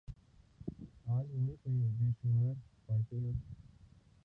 آج 1.05 1.27
ملک 1.33 1.67
میں 1.67 1.89
بے 1.97 2.07
شمار 2.19 2.55
پارٹیاں 2.85 3.21